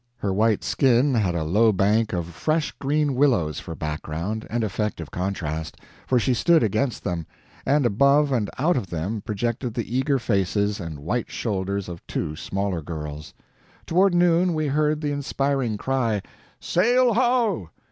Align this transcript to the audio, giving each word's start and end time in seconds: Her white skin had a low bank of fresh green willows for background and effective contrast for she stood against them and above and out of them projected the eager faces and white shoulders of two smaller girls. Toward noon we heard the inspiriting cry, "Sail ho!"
Her 0.17 0.33
white 0.33 0.63
skin 0.63 1.13
had 1.13 1.35
a 1.35 1.43
low 1.43 1.71
bank 1.71 2.11
of 2.11 2.25
fresh 2.25 2.71
green 2.79 3.13
willows 3.13 3.59
for 3.59 3.75
background 3.75 4.47
and 4.49 4.63
effective 4.63 5.11
contrast 5.11 5.77
for 6.07 6.17
she 6.17 6.33
stood 6.33 6.63
against 6.63 7.03
them 7.03 7.27
and 7.67 7.85
above 7.85 8.31
and 8.31 8.49
out 8.57 8.75
of 8.77 8.89
them 8.89 9.21
projected 9.21 9.75
the 9.75 9.95
eager 9.95 10.17
faces 10.17 10.79
and 10.79 10.97
white 11.01 11.29
shoulders 11.29 11.87
of 11.87 12.01
two 12.07 12.35
smaller 12.35 12.81
girls. 12.81 13.35
Toward 13.85 14.15
noon 14.15 14.55
we 14.55 14.65
heard 14.65 15.01
the 15.01 15.11
inspiriting 15.13 15.77
cry, 15.77 16.23
"Sail 16.59 17.13
ho!" 17.13 17.69